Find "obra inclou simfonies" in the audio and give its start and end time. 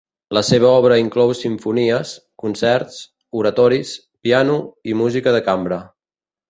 0.77-2.15